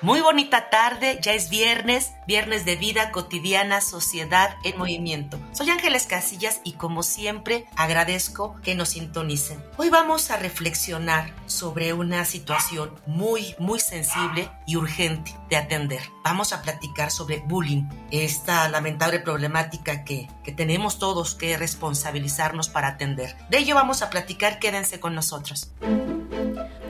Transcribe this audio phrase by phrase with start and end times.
[0.00, 5.40] Muy bonita tarde, ya es viernes, viernes de vida cotidiana, sociedad en movimiento.
[5.50, 9.60] Soy Ángeles Casillas y como siempre agradezco que nos sintonicen.
[9.76, 16.02] Hoy vamos a reflexionar sobre una situación muy, muy sensible y urgente de atender.
[16.22, 22.86] Vamos a platicar sobre bullying, esta lamentable problemática que, que tenemos todos que responsabilizarnos para
[22.86, 23.36] atender.
[23.50, 25.72] De ello vamos a platicar, quédense con nosotros.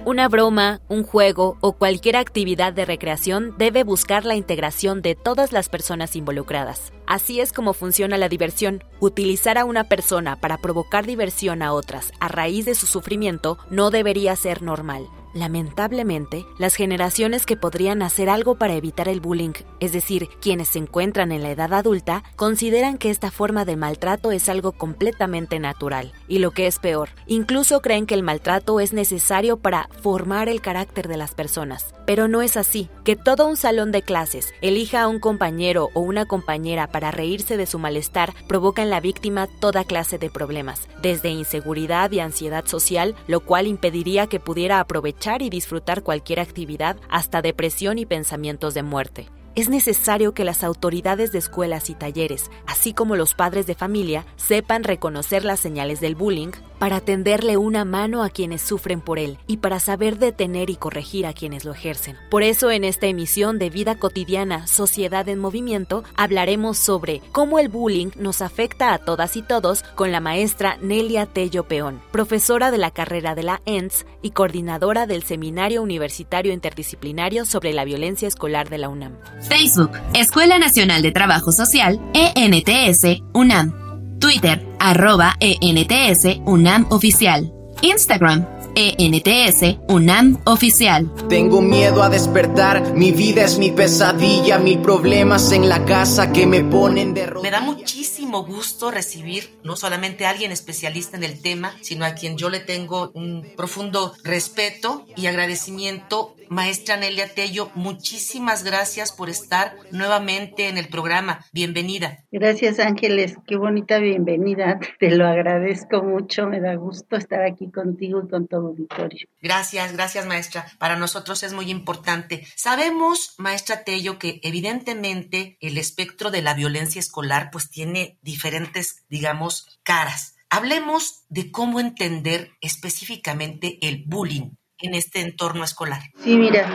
[0.08, 5.52] Una broma, un juego o cualquier actividad de recreación debe buscar la integración de todas
[5.52, 6.94] las personas involucradas.
[7.06, 8.82] Así es como funciona la diversión.
[9.00, 13.90] Utilizar a una persona para provocar diversión a otras a raíz de su sufrimiento no
[13.90, 15.06] debería ser normal.
[15.34, 20.78] Lamentablemente, las generaciones que podrían hacer algo para evitar el bullying, es decir, quienes se
[20.78, 26.12] encuentran en la edad adulta, consideran que esta forma de maltrato es algo completamente natural.
[26.28, 30.60] Y lo que es peor, incluso creen que el maltrato es necesario para formar el
[30.60, 31.94] carácter de las personas.
[32.06, 32.88] Pero no es así.
[33.08, 37.56] Que todo un salón de clases elija a un compañero o una compañera para reírse
[37.56, 42.66] de su malestar provoca en la víctima toda clase de problemas, desde inseguridad y ansiedad
[42.66, 48.74] social, lo cual impediría que pudiera aprovechar y disfrutar cualquier actividad, hasta depresión y pensamientos
[48.74, 53.66] de muerte es necesario que las autoridades de escuelas y talleres, así como los padres
[53.66, 59.00] de familia, sepan reconocer las señales del bullying para tenderle una mano a quienes sufren
[59.00, 62.16] por él y para saber detener y corregir a quienes lo ejercen.
[62.30, 67.68] Por eso en esta emisión de Vida Cotidiana, Sociedad en Movimiento, hablaremos sobre cómo el
[67.68, 72.78] bullying nos afecta a todas y todos con la maestra Nelia Tello Peón, profesora de
[72.78, 78.68] la carrera de la ENS y coordinadora del Seminario Universitario Interdisciplinario sobre la Violencia Escolar
[78.68, 79.16] de la UNAM.
[79.48, 84.18] Facebook, Escuela Nacional de Trabajo Social, ENTS, UNAM.
[84.20, 87.52] Twitter, arroba ENTS, UNAM Oficial.
[87.80, 91.10] Instagram, ENTS, UNAM Oficial.
[91.28, 96.46] Tengo miedo a despertar, mi vida es mi pesadilla, mil problemas en la casa que
[96.46, 101.40] me ponen de Me da muchísimo gusto recibir no solamente a alguien especialista en el
[101.40, 107.70] tema, sino a quien yo le tengo un profundo respeto y agradecimiento Maestra Nelia Tello,
[107.74, 111.44] muchísimas gracias por estar nuevamente en el programa.
[111.52, 112.24] Bienvenida.
[112.32, 114.80] Gracias Ángeles, qué bonita bienvenida.
[114.98, 119.28] Te lo agradezco mucho, me da gusto estar aquí contigo y con todo auditorio.
[119.40, 120.66] Gracias, gracias maestra.
[120.78, 122.46] Para nosotros es muy importante.
[122.56, 129.78] Sabemos, maestra Tello, que evidentemente el espectro de la violencia escolar pues tiene diferentes, digamos,
[129.82, 130.36] caras.
[130.50, 136.00] Hablemos de cómo entender específicamente el bullying en este entorno escolar?
[136.18, 136.68] Sí, mira,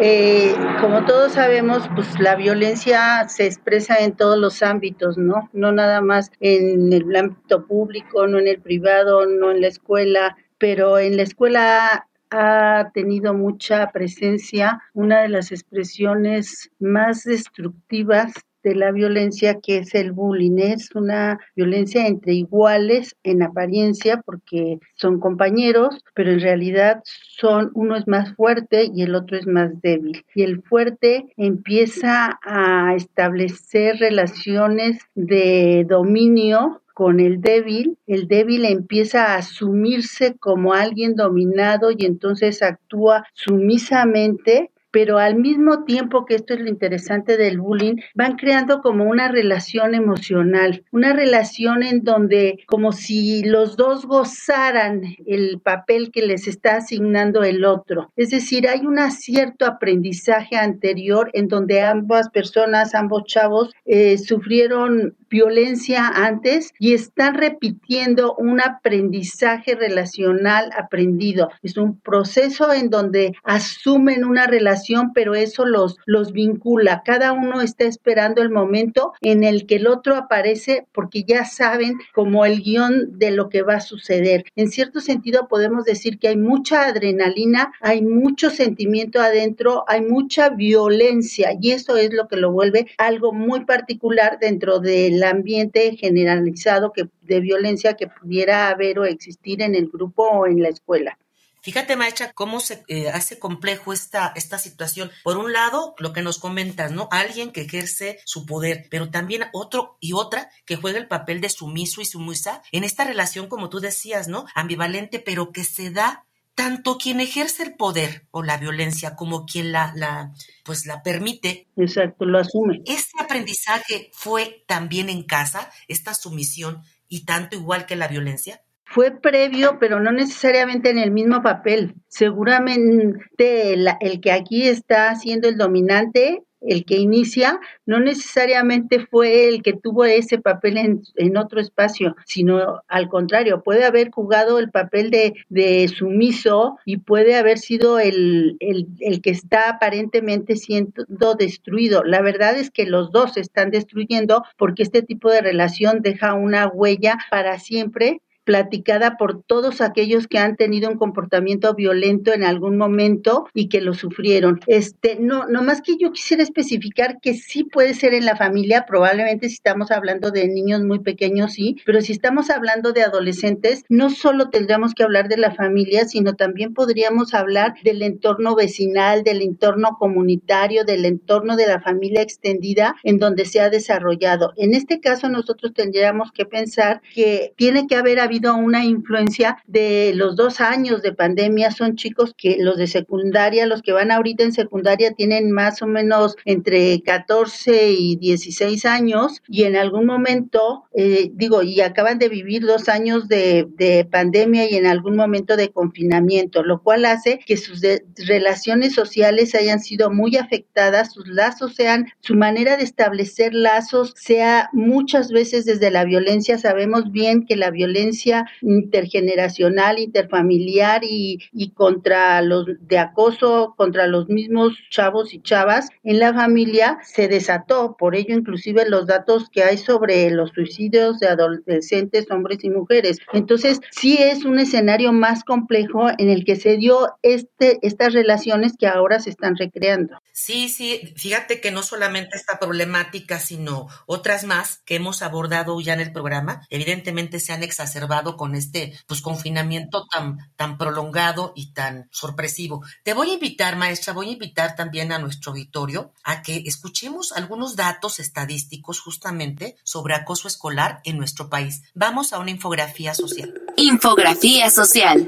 [0.00, 5.48] eh, como todos sabemos, pues la violencia se expresa en todos los ámbitos, ¿no?
[5.52, 10.36] No nada más en el ámbito público, no en el privado, no en la escuela,
[10.58, 18.32] pero en la escuela ha tenido mucha presencia una de las expresiones más destructivas
[18.66, 20.58] de la violencia que es el bullying.
[20.58, 27.94] Es una violencia entre iguales en apariencia porque son compañeros, pero en realidad son uno
[27.94, 30.24] es más fuerte y el otro es más débil.
[30.34, 39.26] Y el fuerte empieza a establecer relaciones de dominio con el débil, el débil empieza
[39.26, 46.54] a asumirse como alguien dominado y entonces actúa sumisamente pero al mismo tiempo que esto
[46.54, 52.60] es lo interesante del bullying, van creando como una relación emocional, una relación en donde
[52.66, 58.10] como si los dos gozaran el papel que les está asignando el otro.
[58.16, 65.14] Es decir, hay un cierto aprendizaje anterior en donde ambas personas, ambos chavos, eh, sufrieron
[65.28, 71.50] violencia antes y están repitiendo un aprendizaje relacional aprendido.
[71.62, 77.02] Es un proceso en donde asumen una relación, pero eso los, los vincula.
[77.04, 81.98] Cada uno está esperando el momento en el que el otro aparece porque ya saben
[82.14, 84.44] como el guion de lo que va a suceder.
[84.56, 90.50] En cierto sentido podemos decir que hay mucha adrenalina, hay mucho sentimiento adentro, hay mucha
[90.50, 95.96] violencia y eso es lo que lo vuelve algo muy particular dentro del el ambiente
[95.96, 100.68] generalizado que, de violencia que pudiera haber o existir en el grupo o en la
[100.68, 101.18] escuela.
[101.66, 105.10] Fíjate, maestra, cómo se eh, hace complejo esta, esta situación.
[105.24, 107.08] Por un lado, lo que nos comentas, ¿no?
[107.10, 111.48] Alguien que ejerce su poder, pero también otro y otra que juega el papel de
[111.48, 114.46] sumiso y sumisa en esta relación, como tú decías, ¿no?
[114.54, 116.25] Ambivalente, pero que se da
[116.56, 120.32] tanto quien ejerce el poder o la violencia como quien la, la,
[120.64, 121.68] pues la permite.
[121.76, 122.82] Exacto, lo asume.
[122.86, 129.10] Ese aprendizaje fue también en casa, esta sumisión y tanto igual que la violencia fue
[129.10, 131.94] previo, pero no necesariamente en el mismo papel.
[132.06, 139.48] Seguramente el, el, que aquí está siendo el dominante, el que inicia, no necesariamente fue
[139.48, 144.58] el que tuvo ese papel en, en otro espacio, sino al contrario, puede haber jugado
[144.58, 150.56] el papel de, de sumiso y puede haber sido el, el, el que está aparentemente
[150.56, 152.02] siendo destruido.
[152.04, 156.34] La verdad es que los dos se están destruyendo porque este tipo de relación deja
[156.34, 162.44] una huella para siempre platicada por todos aquellos que han tenido un comportamiento violento en
[162.44, 164.60] algún momento y que lo sufrieron.
[164.68, 168.86] Este, no, no más que yo quisiera especificar que sí puede ser en la familia,
[168.86, 173.84] probablemente si estamos hablando de niños muy pequeños, sí, pero si estamos hablando de adolescentes,
[173.88, 179.24] no solo tendríamos que hablar de la familia, sino también podríamos hablar del entorno vecinal,
[179.24, 184.52] del entorno comunitario, del entorno de la familia extendida en donde se ha desarrollado.
[184.56, 190.12] En este caso, nosotros tendríamos que pensar que tiene que haber habido una influencia de
[190.14, 191.70] los dos años de pandemia.
[191.70, 195.86] Son chicos que los de secundaria, los que van ahorita en secundaria, tienen más o
[195.86, 202.28] menos entre 14 y 16 años y en algún momento, eh, digo, y acaban de
[202.28, 207.40] vivir dos años de, de, pandemia y en algún momento de confinamiento, lo cual hace
[207.44, 207.80] que sus
[208.26, 214.68] relaciones sociales hayan sido muy afectadas, sus lazos sean, su manera de establecer lazos sea
[214.72, 216.58] muchas veces desde la violencia.
[216.58, 218.25] Sabemos bien que la violencia
[218.62, 226.18] intergeneracional, interfamiliar y, y contra los de acoso contra los mismos chavos y chavas en
[226.18, 227.96] la familia se desató.
[227.98, 233.18] Por ello, inclusive los datos que hay sobre los suicidios de adolescentes, hombres y mujeres.
[233.32, 238.74] Entonces, sí es un escenario más complejo en el que se dio este, estas relaciones
[238.78, 240.20] que ahora se están recreando.
[240.32, 245.94] Sí, sí, fíjate que no solamente esta problemática, sino otras más que hemos abordado ya
[245.94, 251.72] en el programa, evidentemente se han exacerbado con este pues confinamiento tan, tan prolongado y
[251.72, 252.82] tan sorpresivo.
[253.04, 257.32] Te voy a invitar, maestra, voy a invitar también a nuestro auditorio a que escuchemos
[257.32, 261.82] algunos datos estadísticos justamente sobre acoso escolar en nuestro país.
[261.94, 263.54] Vamos a una infografía social.
[263.76, 265.26] Infografía social.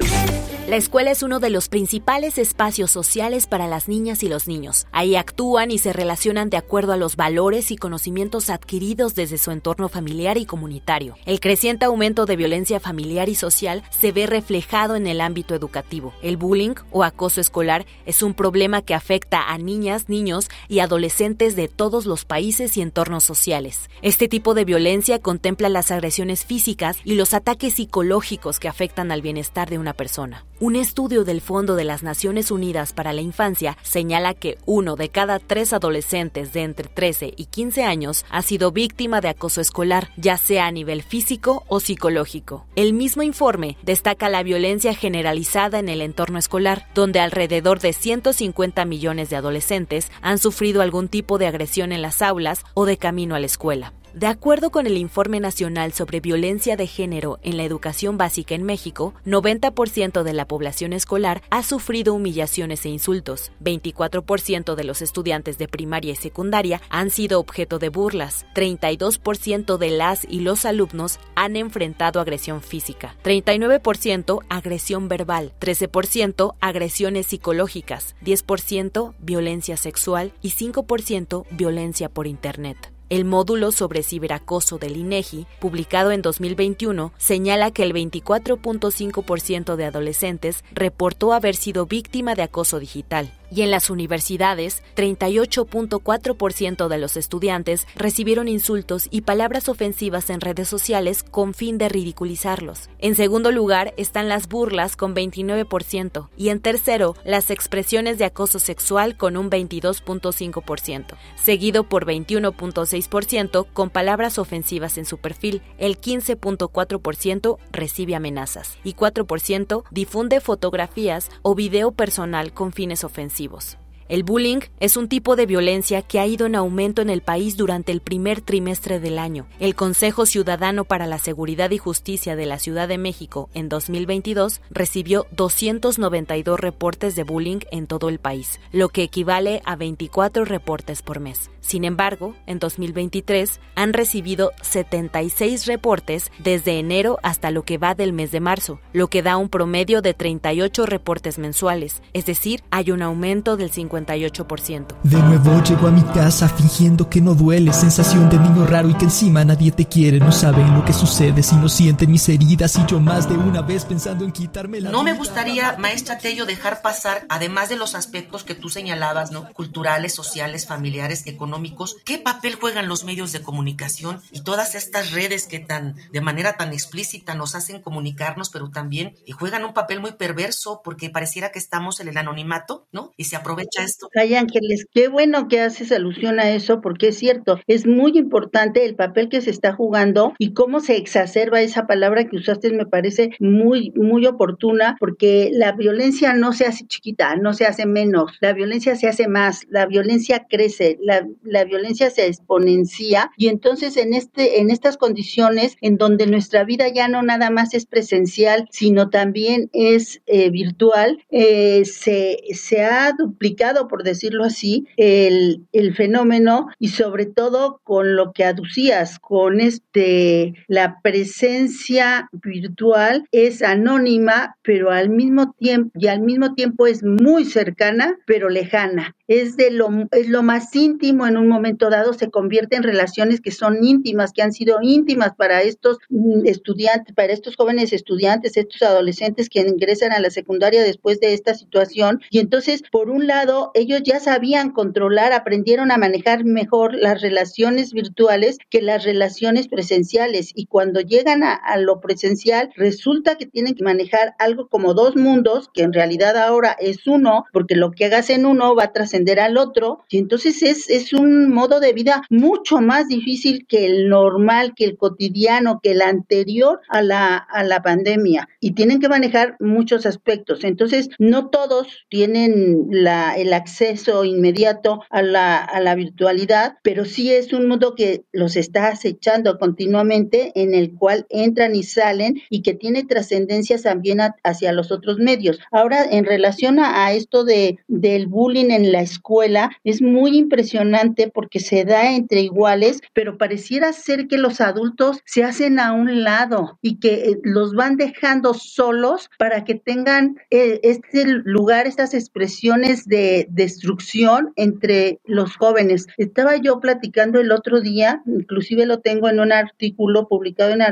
[0.68, 4.86] La escuela es uno de los principales espacios sociales para las niñas y los niños.
[4.92, 9.50] Ahí actúan y se relacionan de acuerdo a los valores y conocimientos adquiridos desde su
[9.50, 11.14] entorno familiar y comunitario.
[11.24, 16.12] El creciente aumento de violencia familiar y social se ve reflejado en el ámbito educativo.
[16.22, 21.56] El bullying o acoso escolar es un problema que afecta a niñas, niños y adolescentes
[21.56, 23.90] de todos los países y entornos sociales.
[24.02, 29.22] Este tipo de violencia contempla las agresiones físicas y los ataques psicológicos que afectan al
[29.22, 30.44] bienestar de una persona.
[30.60, 35.08] Un estudio del Fondo de las Naciones Unidas para la Infancia señala que uno de
[35.08, 40.10] cada tres adolescentes de entre 13 y 15 años ha sido víctima de acoso escolar,
[40.16, 42.57] ya sea a nivel físico o psicológico.
[42.76, 48.84] El mismo informe destaca la violencia generalizada en el entorno escolar, donde alrededor de 150
[48.84, 53.34] millones de adolescentes han sufrido algún tipo de agresión en las aulas o de camino
[53.34, 53.92] a la escuela.
[54.18, 58.64] De acuerdo con el Informe Nacional sobre Violencia de Género en la Educación Básica en
[58.64, 63.52] México, 90% de la población escolar ha sufrido humillaciones e insultos.
[63.62, 68.44] 24% de los estudiantes de primaria y secundaria han sido objeto de burlas.
[68.56, 73.14] 32% de las y los alumnos han enfrentado agresión física.
[73.22, 75.52] 39% agresión verbal.
[75.60, 78.16] 13% agresiones psicológicas.
[78.24, 82.97] 10% violencia sexual y 5% violencia por Internet.
[83.10, 90.62] El módulo sobre ciberacoso del INEGI, publicado en 2021, señala que el 24.5% de adolescentes
[90.72, 97.86] reportó haber sido víctima de acoso digital, y en las universidades, 38.4% de los estudiantes
[97.94, 102.90] recibieron insultos y palabras ofensivas en redes sociales con fin de ridiculizarlos.
[102.98, 108.58] En segundo lugar están las burlas con 29% y en tercero las expresiones de acoso
[108.58, 117.58] sexual con un 22.5%, seguido por 21.6% con palabras ofensivas en su perfil, el 15.4%
[117.72, 123.78] recibe amenazas y 4% difunde fotografías o video personal con fines ofensivos depresivos.
[124.08, 127.58] El bullying es un tipo de violencia que ha ido en aumento en el país
[127.58, 129.46] durante el primer trimestre del año.
[129.60, 134.62] El Consejo Ciudadano para la Seguridad y Justicia de la Ciudad de México en 2022
[134.70, 141.02] recibió 292 reportes de bullying en todo el país, lo que equivale a 24 reportes
[141.02, 141.50] por mes.
[141.60, 148.14] Sin embargo, en 2023 han recibido 76 reportes desde enero hasta lo que va del
[148.14, 152.90] mes de marzo, lo que da un promedio de 38 reportes mensuales, es decir, hay
[152.90, 153.70] un aumento del
[154.06, 154.86] 58%.
[155.02, 158.94] De nuevo llego a mi casa fingiendo que no duele, sensación de niño raro y
[158.94, 162.76] que encima nadie te quiere, no saben lo que sucede si no sienten mis heridas
[162.76, 166.46] y yo más de una vez pensando en quitarme la No me gustaría, maestra Tello,
[166.46, 169.52] dejar pasar, además de los aspectos que tú señalabas, ¿no?
[169.52, 175.46] Culturales, sociales, familiares, económicos, qué papel juegan los medios de comunicación y todas estas redes
[175.46, 180.00] que tan de manera tan explícita nos hacen comunicarnos, pero también y juegan un papel
[180.00, 183.12] muy perverso porque pareciera que estamos en el anonimato, ¿no?
[183.16, 184.08] Y se aprovecha esto.
[184.14, 188.84] Ay, Ángeles, qué bueno que haces alusión a eso porque es cierto, es muy importante
[188.84, 192.86] el papel que se está jugando y cómo se exacerba esa palabra que usaste me
[192.86, 198.32] parece muy muy oportuna porque la violencia no se hace chiquita, no se hace menos,
[198.40, 203.30] la violencia se hace más, la violencia crece, la la violencia se exponencia.
[203.36, 207.74] Y entonces en este en estas condiciones en donde nuestra vida ya no nada más
[207.74, 214.86] es presencial sino también es eh, virtual eh, se, se ha duplicado por decirlo así
[214.96, 223.26] el, el fenómeno y sobre todo con lo que aducías con este la presencia virtual
[223.30, 229.14] es anónima pero al mismo tiempo y al mismo tiempo es muy cercana pero lejana
[229.28, 233.40] es de lo es lo más íntimo en un momento dado se convierte en relaciones
[233.40, 238.56] que son íntimas, que han sido íntimas para estos mm, estudiantes, para estos jóvenes estudiantes,
[238.56, 242.20] estos adolescentes que ingresan a la secundaria después de esta situación.
[242.30, 247.92] Y entonces, por un lado, ellos ya sabían controlar, aprendieron a manejar mejor las relaciones
[247.92, 250.52] virtuales que las relaciones presenciales.
[250.54, 255.70] Y cuando llegan a, lo presencial, resulta que tienen que manejar algo como dos mundos,
[255.72, 259.40] que en realidad ahora es uno, porque lo que hagas en uno va a trascender
[259.40, 260.04] al otro.
[260.08, 264.84] Y entonces es, es un modo de vida mucho más difícil que el normal, que
[264.84, 268.48] el cotidiano, que el anterior a la, a la pandemia.
[268.60, 270.64] Y tienen que manejar muchos aspectos.
[270.64, 277.32] Entonces, no todos tienen la, el acceso inmediato a la, a la virtualidad, pero sí
[277.32, 282.62] es un mundo que los está acechando continuamente, en el cual entran y salen y
[282.62, 285.58] que tiene trascendencias también hacia los otros medios.
[285.70, 291.60] Ahora, en relación a, esto de, del bullying en la escuela, es muy impresionante porque
[291.60, 296.78] se da entre iguales, pero pareciera ser que los adultos se hacen a un lado
[296.82, 303.06] y que eh, los van dejando solos para que tengan eh, este lugar, estas expresiones
[303.06, 306.06] de destrucción entre los jóvenes.
[306.16, 310.82] Estaba yo platicando el otro día, inclusive lo tengo en un artículo publicado en,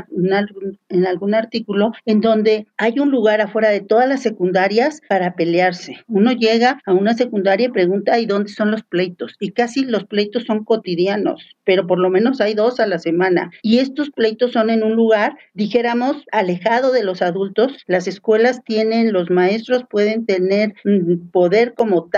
[0.89, 5.97] en algún artículo, en donde hay un lugar afuera de todas las secundarias para pelearse.
[6.07, 9.35] Uno llega a una secundaria y pregunta, ¿y dónde son los pleitos?
[9.39, 13.51] Y casi los pleitos son cotidianos, pero por lo menos hay dos a la semana.
[13.61, 17.83] Y estos pleitos son en un lugar, dijéramos, alejado de los adultos.
[17.87, 22.09] Las escuelas tienen, los maestros pueden tener mm, poder como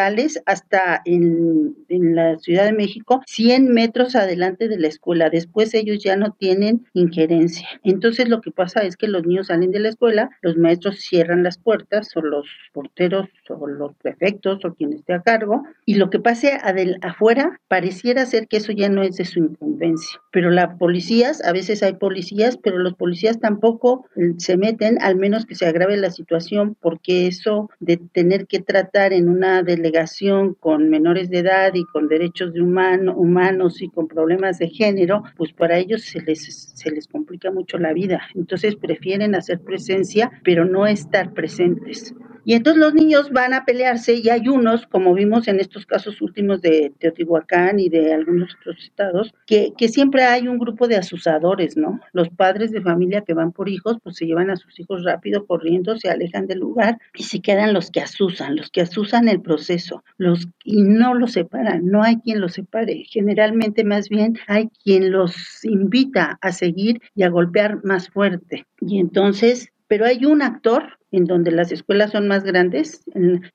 [0.45, 5.29] hasta en, en la Ciudad de México, 100 metros adelante de la escuela.
[5.29, 7.67] Después ellos ya no tienen injerencia.
[7.83, 11.43] Entonces lo que pasa es que los niños salen de la escuela, los maestros cierran
[11.43, 16.09] las puertas o los porteros o los prefectos o quien esté a cargo y lo
[16.09, 16.59] que pase
[17.01, 20.19] afuera pareciera ser que eso ya no es de su incumbencia.
[20.31, 25.15] Pero las policías, a veces hay policías, pero los policías tampoco eh, se meten, al
[25.15, 30.08] menos que se agrave la situación, porque eso de tener que tratar en una delegación
[30.59, 35.23] con menores de edad y con derechos de humano, humanos y con problemas de género,
[35.37, 38.21] pues para ellos se les, se les complica mucho la vida.
[38.35, 42.13] Entonces prefieren hacer presencia, pero no estar presentes.
[42.49, 46.19] Y entonces los niños van a pelearse y hay unos, como vimos en estos casos
[46.19, 51.77] últimos de Teotihuacán y de algunos otros estados, que, siempre hay un grupo de asusadores,
[51.77, 51.99] ¿no?
[52.11, 55.45] Los padres de familia que van por hijos, pues se llevan a sus hijos rápido,
[55.45, 59.41] corriendo, se alejan del lugar y se quedan los que asusan, los que asusan el
[59.43, 63.03] proceso, los y no los separan, no hay quien los separe.
[63.07, 68.65] Generalmente más bien hay quien los invita a seguir y a golpear más fuerte.
[68.81, 73.03] Y entonces pero hay un actor en donde las escuelas son más grandes,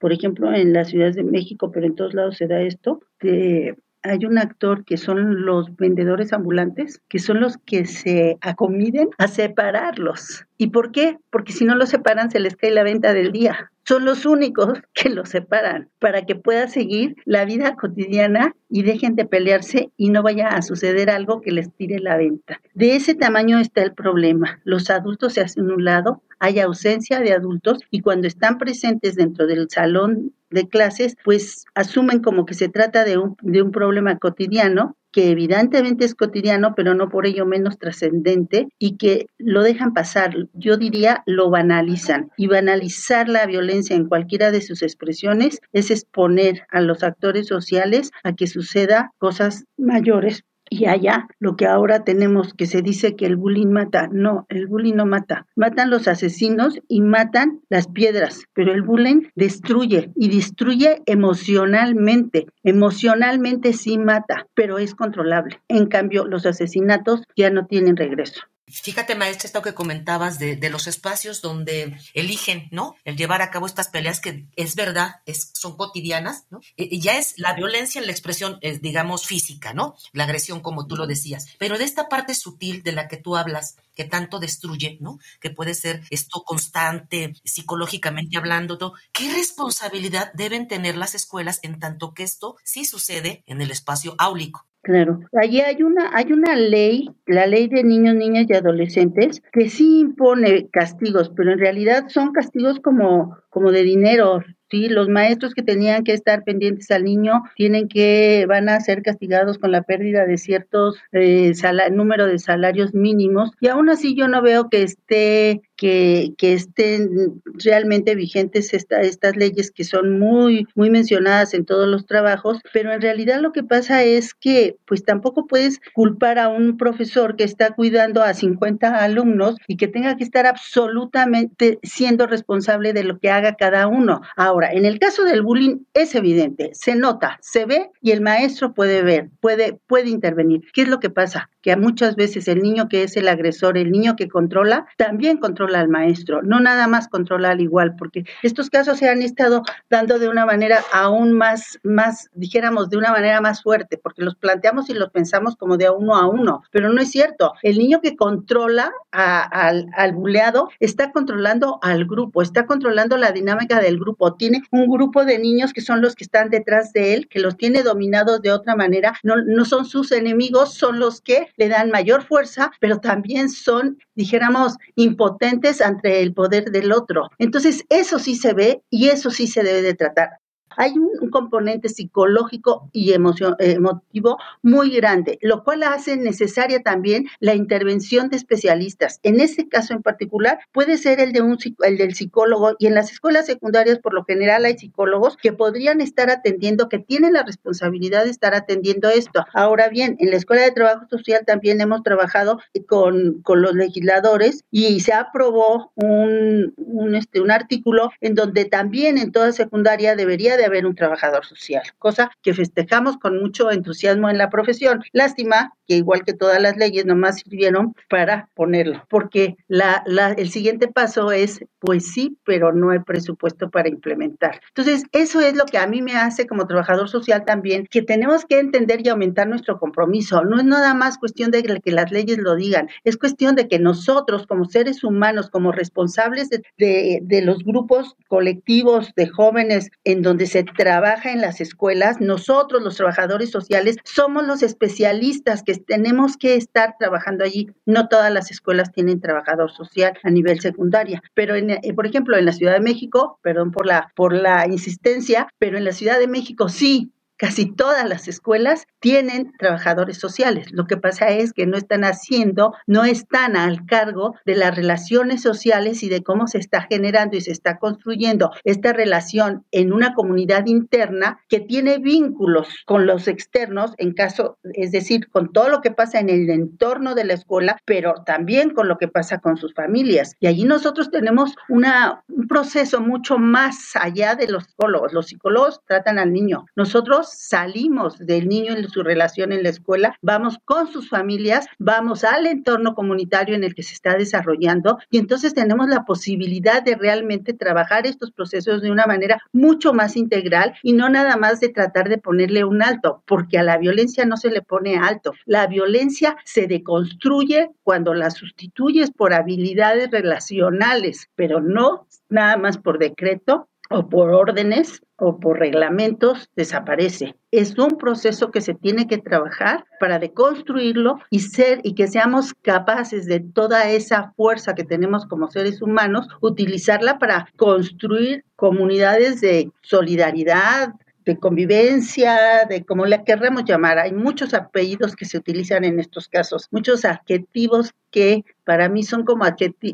[0.01, 3.77] por ejemplo en las ciudades de México, pero en todos lados se da esto, que
[4.05, 9.29] hay un actor que son los vendedores ambulantes, que son los que se acomiden a
[9.29, 10.45] separarlos.
[10.59, 11.19] ¿Y por qué?
[11.31, 13.73] Porque si no los separan se les cae la venta del día.
[13.87, 19.17] Son los únicos que los separan para que pueda seguir la vida cotidiana y dejen
[19.17, 22.61] de pelearse y no vaya a suceder algo que les tire la venta.
[22.75, 24.61] De ese tamaño está el problema.
[24.65, 29.47] Los adultos se hacen un lado, hay ausencia de adultos y cuando están presentes dentro
[29.47, 34.19] del salón de clases, pues asumen como que se trata de un, de un problema
[34.19, 39.95] cotidiano que evidentemente es cotidiano, pero no por ello menos trascendente, y que lo dejan
[39.95, 42.33] pasar, yo diría, lo banalizan.
[42.37, 48.11] Y banalizar la violencia en cualquiera de sus expresiones es exponer a los actores sociales
[48.25, 50.43] a que suceda cosas mayores
[50.75, 54.67] y allá lo que ahora tenemos que se dice que el bullying mata, no, el
[54.67, 60.35] bullying no mata, matan los asesinos y matan las piedras, pero el bullying destruye y
[60.35, 65.61] destruye emocionalmente, emocionalmente sí mata, pero es controlable.
[65.69, 68.41] En cambio, los asesinatos ya no tienen regreso.
[68.83, 72.97] Fíjate, maestra, esto que comentabas de, los espacios donde eligen, ¿no?
[73.05, 76.61] El llevar a cabo estas peleas que es verdad, es, son cotidianas, ¿no?
[76.77, 79.97] Y ya es la violencia en la expresión, digamos, física, ¿no?
[80.13, 81.47] La agresión, como tú lo decías.
[81.59, 85.19] Pero de esta parte sutil de la que tú hablas, que tanto destruye, ¿no?
[85.41, 88.95] Que puede ser esto constante, psicológicamente hablando, todo.
[89.13, 94.15] ¿qué responsabilidad deben tener las escuelas en tanto que esto sí sucede en el espacio
[94.19, 94.67] áulico?
[94.85, 99.71] Claro, allí hay una, hay una ley, la ley de niños, niñas y adolescentes, que
[99.71, 105.55] sí impone castigos, pero en realidad son castigos como, como de dinero, Sí, los maestros
[105.55, 109.83] que tenían que estar pendientes al niño tienen que, van a ser castigados con la
[109.83, 111.53] pérdida de ciertos eh,
[111.93, 118.15] número de salarios mínimos y aún así yo no veo que esté que, estén realmente
[118.15, 123.01] vigentes esta, estas leyes que son muy, muy mencionadas en todos los trabajos, pero en
[123.01, 127.75] realidad lo que pasa es que pues tampoco puedes culpar a un profesor que está
[127.75, 133.31] cuidando a 50 alumnos y que tenga que estar absolutamente siendo responsable de lo que
[133.31, 134.21] haga cada uno.
[134.37, 138.75] Ahora, en el caso del bullying es evidente, se nota, se ve y el maestro
[138.75, 140.63] puede ver, puede, puede intervenir.
[140.73, 141.51] ¿Qué es lo que pasa?
[141.63, 145.64] Que muchas veces el niño que es el agresor, el niño que controla, también controla
[145.73, 150.19] al maestro, no nada más controla al igual, porque estos casos se han estado dando
[150.19, 154.91] de una manera aún más, más, dijéramos, de una manera más fuerte, porque los planteamos
[154.91, 157.55] y los pensamos como de uno a uno, pero no es cierto.
[157.63, 163.81] El niño que controla al, al buleado está controlando al grupo, está controlando la dinámica
[163.81, 167.29] del grupo, tiene un grupo de niños que son los que están detrás de él,
[167.29, 171.49] que los tiene dominados de otra manera, no, no son sus enemigos, son los que
[171.57, 177.29] le dan mayor fuerza, pero también son, dijéramos, impotentes ante el poder del otro.
[177.39, 180.31] Entonces, eso sí se ve y eso sí se debe de tratar
[180.77, 188.29] hay un, componente psicológico y emotivo muy grande, lo cual hace necesaria también la intervención
[188.29, 189.19] de especialistas.
[189.25, 192.95] En este caso en particular, puede ser el, de un, el del psicólogo y en
[192.95, 197.43] las escuelas secundarias por lo general hay psicólogos que podrían estar atendiendo, que tienen la
[197.43, 199.45] responsabilidad de estar atendiendo esto.
[199.55, 204.65] Ahora bien, en la Escuela de Trabajo Social también hemos trabajado con, con los legisladores
[204.71, 210.57] y se aprobó un, un, este, un artículo en donde también en toda secundaria debería
[210.57, 215.03] de haber un trabajador social, cosa que festejamos con mucho entusiasmo en la profesión.
[215.13, 220.51] Lástima que igual que todas las leyes nomás sirvieron para ponerlo, porque la, la, el
[220.51, 224.61] siguiente paso es, pues sí, pero no hay presupuesto para implementar.
[224.69, 228.45] Entonces, eso es lo que a mí me hace como trabajador social también, que tenemos
[228.47, 230.43] que entender y aumentar nuestro compromiso.
[230.45, 233.79] No es nada más cuestión de que las leyes lo digan, es cuestión de que
[233.79, 240.23] nosotros como seres humanos, como responsables de, de, de los grupos colectivos de jóvenes en
[240.23, 246.37] donde se trabaja en las escuelas, nosotros los trabajadores sociales somos los especialistas que tenemos
[246.37, 247.69] que estar trabajando allí.
[247.87, 252.37] No todas las escuelas tienen trabajador social a nivel secundaria, pero en, eh, por ejemplo
[252.37, 256.19] en la Ciudad de México, perdón por la por la insistencia, pero en la Ciudad
[256.19, 260.69] de México sí Casi todas las escuelas tienen trabajadores sociales.
[260.71, 265.43] Lo que pasa es que no están haciendo, no están al cargo de las relaciones
[265.43, 270.15] sociales y de cómo se está generando y se está construyendo esta relación en una
[270.15, 275.81] comunidad interna que tiene vínculos con los externos, en caso, es decir, con todo lo
[275.81, 279.57] que pasa en el entorno de la escuela, pero también con lo que pasa con
[279.57, 280.37] sus familias.
[280.39, 285.13] Y allí nosotros tenemos una, un proceso mucho más allá de los psicólogos.
[285.13, 286.67] Los psicólogos tratan al niño.
[286.77, 292.25] Nosotros salimos del niño en su relación en la escuela, vamos con sus familias, vamos
[292.25, 296.97] al entorno comunitario en el que se está desarrollando y entonces tenemos la posibilidad de
[296.97, 301.69] realmente trabajar estos procesos de una manera mucho más integral y no nada más de
[301.69, 305.33] tratar de ponerle un alto, porque a la violencia no se le pone alto.
[305.45, 312.99] La violencia se deconstruye cuando la sustituyes por habilidades relacionales, pero no nada más por
[312.99, 317.37] decreto o por órdenes o por reglamentos desaparece.
[317.53, 322.55] Es un proceso que se tiene que trabajar para deconstruirlo y ser y que seamos
[322.55, 329.71] capaces de toda esa fuerza que tenemos como seres humanos utilizarla para construir comunidades de
[329.83, 333.99] solidaridad, de convivencia, de como la querramos llamar.
[333.99, 339.25] Hay muchos apellidos que se utilizan en estos casos, muchos adjetivos que para mí son
[339.25, 339.45] como,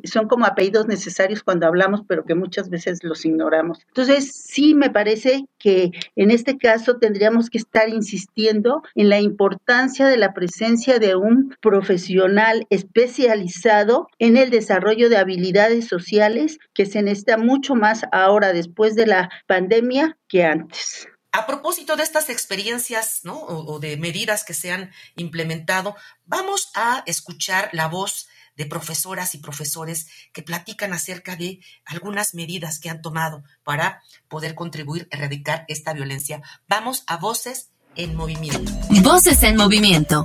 [0.05, 3.79] son como apellidos necesarios cuando hablamos, pero que muchas veces los ignoramos.
[3.89, 10.07] Entonces, sí me parece que en este caso tendríamos que estar insistiendo en la importancia
[10.07, 17.01] de la presencia de un profesional especializado en el desarrollo de habilidades sociales que se
[17.01, 21.09] necesita mucho más ahora después de la pandemia que antes.
[21.33, 23.39] A propósito de estas experiencias ¿no?
[23.39, 25.95] o, de medidas que se han implementado,
[26.27, 32.81] vamos a escuchar la voz de profesoras y profesores que platican acerca de algunas medidas
[32.81, 36.43] que han tomado para poder contribuir a erradicar esta violencia.
[36.69, 38.73] Vamos a Voces en Movimiento.
[39.03, 40.23] Voces en Movimiento.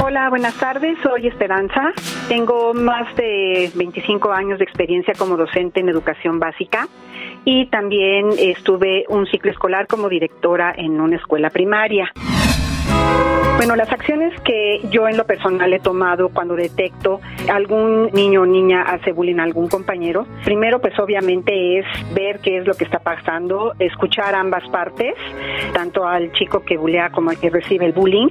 [0.00, 0.96] Hola, buenas tardes.
[1.02, 1.92] Soy Esperanza.
[2.28, 6.88] Tengo más de 25 años de experiencia como docente en educación básica
[7.50, 12.12] y también estuve un ciclo escolar como directora en una escuela primaria.
[13.56, 18.46] Bueno, las acciones que yo en lo personal he tomado cuando detecto algún niño o
[18.46, 22.84] niña hace bullying a algún compañero, primero pues obviamente es ver qué es lo que
[22.84, 25.14] está pasando, escuchar ambas partes,
[25.72, 28.28] tanto al chico que bulea como al que recibe el bullying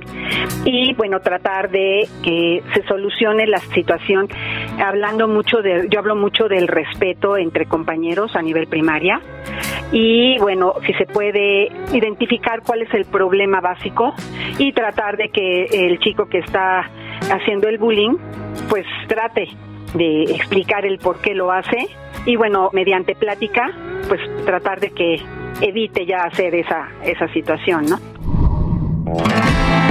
[0.63, 4.29] y bueno, tratar de que se solucione la situación
[4.79, 9.21] hablando mucho de yo hablo mucho del respeto entre compañeros a nivel primaria
[9.91, 14.13] y bueno, si se puede identificar cuál es el problema básico
[14.57, 16.89] y tratar de que el chico que está
[17.31, 18.17] haciendo el bullying
[18.69, 19.47] pues trate
[19.93, 21.87] de explicar el por qué lo hace
[22.25, 23.71] y bueno, mediante plática
[24.07, 25.21] pues tratar de que
[25.61, 27.97] evite ya hacer esa esa situación, ¿no?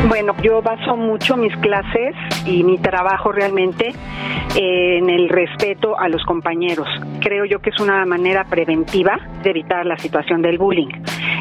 [0.09, 2.15] Bueno, yo baso mucho mis clases
[2.47, 3.93] y mi trabajo realmente
[4.55, 6.87] en el respeto a los compañeros.
[7.21, 10.89] Creo yo que es una manera preventiva de evitar la situación del bullying.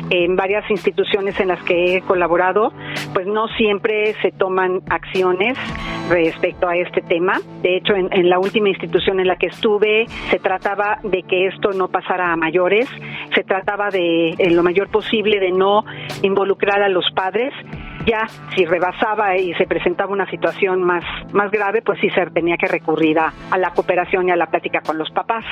[0.10, 2.74] En varias instituciones en las que he colaborado,
[3.14, 5.58] pues no siempre se toman acciones
[6.10, 7.40] respecto a este tema.
[7.62, 11.72] De hecho, en, la última institución en la que estuve, se trataba de que esto
[11.72, 12.90] no pasara a mayores,
[13.34, 15.86] se trataba de, en lo mayor posible, de no
[16.24, 17.54] involucrar a los padres
[18.06, 22.58] ya si rebasaba y se presentaba una situación más, más grave, pues sí se tenía
[22.58, 25.44] que recurrir a, la cooperación y a la plática con los papás.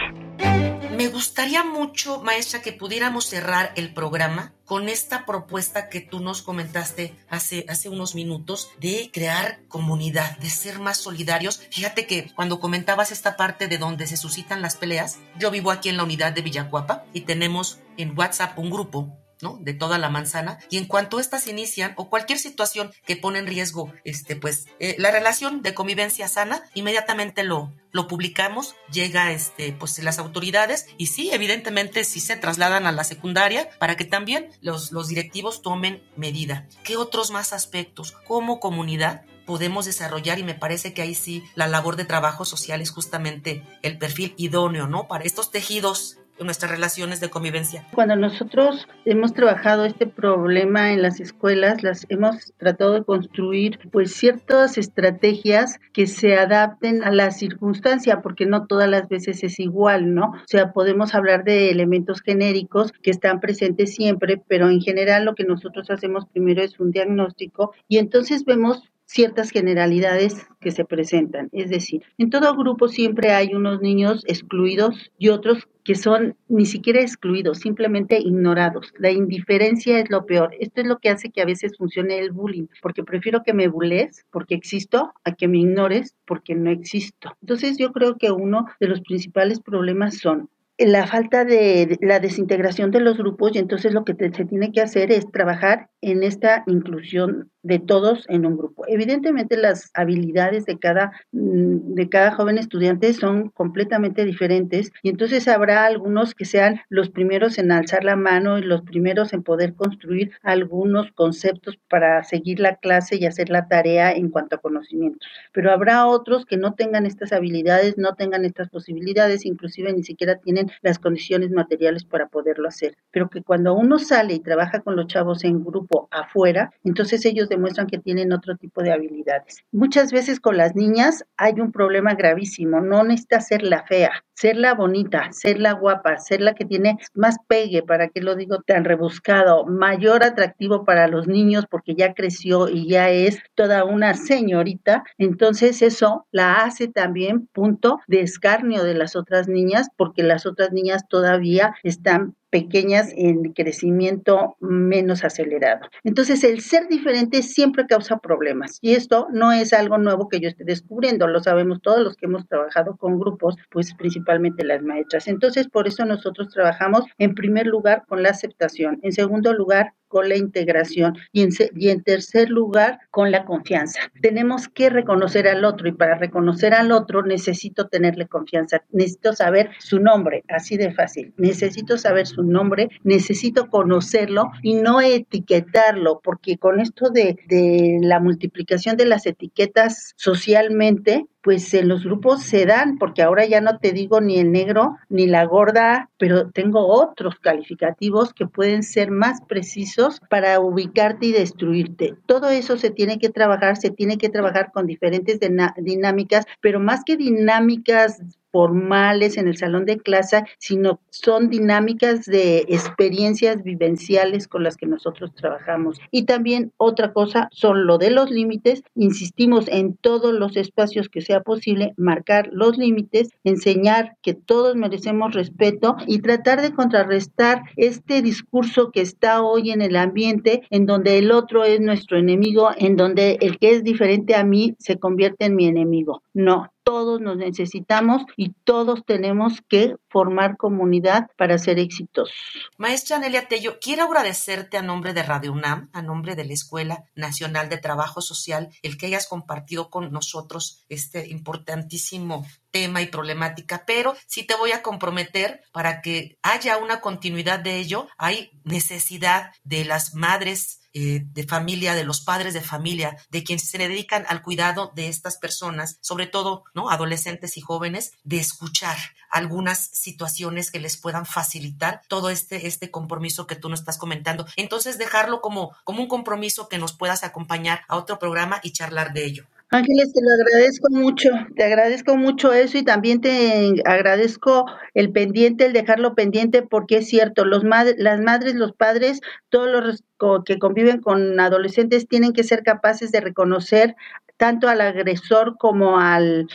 [0.96, 6.44] Me gustaría mucho, maestra, que pudiéramos cerrar el programa con esta propuesta que tú nos
[6.44, 11.68] comentaste hace, hace unos minutos de crear comunidad, de ser más solidarios.
[11.72, 15.90] Fíjate que cuando comentabas esta parte de donde se suscitan las peleas, yo vivo aquí
[15.90, 20.60] en la unidad de Villacuapa y tenemos en WhatsApp un grupo de toda la manzana.
[20.70, 24.96] Y en cuanto estas inician o cualquier situación que pone en riesgo, este, pues, eh,
[24.98, 31.08] la relación de convivencia sana, inmediatamente lo, lo publicamos, llega este, pues las autoridades y
[31.08, 36.04] sí, evidentemente sí se trasladan a la secundaria para que también los, los directivos tomen
[36.16, 36.68] medida.
[36.84, 41.68] ¿Qué otros más aspectos como comunidad podemos desarrollar y me parece que ahí sí la
[41.68, 45.08] labor de trabajo social es justamente el perfil idóneo, ¿no?
[45.08, 47.88] Para estos tejidos nuestras relaciones de convivencia.
[47.94, 54.14] Cuando nosotros hemos trabajado este problema en las escuelas, las hemos tratado de construir pues
[54.14, 60.14] ciertas estrategias que se adapten a la circunstancia, porque no todas las veces es igual,
[60.14, 60.32] ¿no?
[60.32, 65.36] O sea, podemos hablar de elementos genéricos que están presentes siempre, pero en general lo
[65.36, 71.50] que nosotros hacemos primero es un diagnóstico y entonces vemos ciertas generalidades que se presentan.
[71.52, 76.66] Es decir, en todo grupo siempre hay unos niños excluidos y otros que son ni
[76.66, 78.92] siquiera excluidos, simplemente ignorados.
[78.98, 80.56] La indiferencia es lo peor.
[80.60, 83.68] Esto es lo que hace que a veces funcione el bullying, porque prefiero que me
[83.68, 87.38] bulles porque existo a que me ignores porque no existo.
[87.42, 90.50] Entonces yo creo que uno de los principales problemas son
[90.80, 94.82] la falta de la desintegración de los grupos y entonces lo que se tiene que
[94.82, 98.84] hacer es trabajar en esta inclusión de todos en un grupo.
[98.88, 105.48] Evidentemente las habilidades de cada, mm, de cada joven estudiante son completamente diferentes y entonces
[105.48, 109.74] habrá algunos que sean los primeros en alzar la mano y los primeros en poder
[109.74, 115.28] construir algunos conceptos para seguir la clase y hacer la tarea en cuanto a conocimientos.
[115.54, 120.36] Pero habrá otros que no tengan estas habilidades, no tengan estas posibilidades, inclusive ni siquiera
[120.36, 122.98] tienen las condiciones materiales para poderlo hacer.
[123.12, 127.50] Pero que cuando uno sale y trabaja con los chavos en grupo afuera, entonces ellos
[127.54, 129.64] demuestran que tienen otro tipo de habilidades.
[129.72, 134.58] Muchas veces con las niñas hay un problema gravísimo, no necesita ser la fea, ser
[134.58, 138.60] la bonita, ser la guapa, ser la que tiene más pegue, para que lo digo
[138.66, 144.14] tan rebuscado, mayor atractivo para los niños porque ya creció y ya es toda una
[144.14, 150.46] señorita, entonces eso la hace también punto de escarnio de las otras niñas porque las
[150.46, 155.88] otras niñas todavía están pequeñas en crecimiento menos acelerado.
[156.04, 160.50] Entonces, el ser diferente siempre causa problemas y esto no es algo nuevo que yo
[160.50, 165.28] esté descubriendo, lo sabemos todos los que hemos trabajado con grupos, pues principalmente las maestras.
[165.28, 170.30] Entonces, por eso nosotros trabajamos en primer lugar con la aceptación, en segundo lugar con
[170.30, 174.00] la integración y en, y en tercer lugar con la confianza.
[174.22, 179.72] Tenemos que reconocer al otro y para reconocer al otro necesito tenerle confianza, necesito saber
[179.80, 186.60] su nombre, así de fácil, necesito saber su nombre, necesito conocerlo y no etiquetarlo, porque
[186.60, 192.66] con esto de, de la multiplicación de las etiquetas socialmente, pues en los grupos se
[192.66, 196.88] dan, porque ahora ya no te digo ni el negro ni la gorda, pero tengo
[196.88, 202.16] otros calificativos que pueden ser más precisos para ubicarte y destruirte.
[202.26, 205.40] Todo eso se tiene que trabajar, se tiene que trabajar con diferentes
[205.78, 208.22] dinámicas, pero más que dinámicas
[208.54, 214.86] formales en el salón de clase, sino son dinámicas de experiencias vivenciales con las que
[214.86, 216.00] nosotros trabajamos.
[216.12, 218.84] Y también otra cosa son lo de los límites.
[218.94, 225.34] Insistimos en todos los espacios que sea posible, marcar los límites, enseñar que todos merecemos
[225.34, 231.18] respeto y tratar de contrarrestar este discurso que está hoy en el ambiente, en donde
[231.18, 235.46] el otro es nuestro enemigo, en donde el que es diferente a mí se convierte
[235.46, 236.22] en mi enemigo.
[236.36, 242.34] No, todos nos necesitamos y todos tenemos que formar comunidad para ser exitosos.
[242.78, 247.04] Maestra Nelia Tello, quiero agradecerte a nombre de Radio UNAM, a nombre de la Escuela
[247.16, 253.84] Nacional de Trabajo Social, el que hayas compartido con nosotros este importantísimo tema y problemática,
[253.86, 258.08] pero sí te voy a comprometer para que haya una continuidad de ello.
[258.18, 263.70] Hay necesidad de las madres eh, de familia, de los padres de familia, de quienes
[263.70, 266.90] se dedican al cuidado de estas personas, sobre todo, ¿no?
[266.90, 268.98] Adolescentes y jóvenes, de escuchar
[269.32, 274.46] algunas situaciones que les puedan facilitar todo este, este compromiso que tú nos estás comentando.
[274.56, 279.14] Entonces, dejarlo como, como un compromiso que nos puedas acompañar a otro programa y charlar
[279.14, 279.46] de ello.
[279.74, 285.66] Ángeles, te lo agradezco mucho, te agradezco mucho eso y también te agradezco el pendiente,
[285.66, 291.02] el dejarlo pendiente, porque es cierto, los las madres, los padres, todos los que conviven
[291.02, 293.96] con adolescentes tienen que ser capaces de reconocer
[294.38, 296.48] tanto al agresor como al,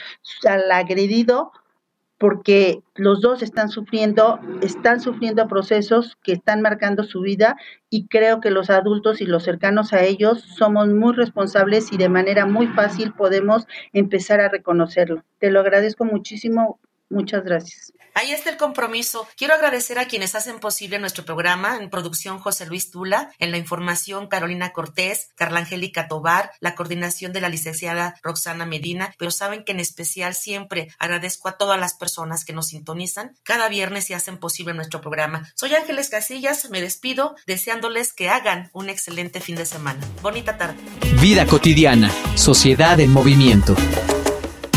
[0.48, 1.50] al agredido
[2.18, 7.56] porque los dos están sufriendo, están sufriendo procesos que están marcando su vida
[7.90, 12.08] y creo que los adultos y los cercanos a ellos somos muy responsables y de
[12.08, 15.22] manera muy fácil podemos empezar a reconocerlo.
[15.38, 16.80] Te lo agradezco muchísimo.
[17.08, 17.92] Muchas gracias.
[18.18, 19.28] Ahí está el compromiso.
[19.36, 21.76] Quiero agradecer a quienes hacen posible nuestro programa.
[21.76, 23.30] En producción, José Luis Tula.
[23.38, 26.50] En la información, Carolina Cortés, Carla Angélica Tobar.
[26.58, 29.14] La coordinación de la licenciada Roxana Medina.
[29.18, 33.68] Pero saben que en especial siempre agradezco a todas las personas que nos sintonizan cada
[33.68, 35.48] viernes y hacen posible nuestro programa.
[35.54, 36.70] Soy Ángeles Casillas.
[36.70, 40.00] Me despido deseándoles que hagan un excelente fin de semana.
[40.22, 40.76] Bonita tarde.
[41.20, 42.10] Vida cotidiana.
[42.34, 43.76] Sociedad en movimiento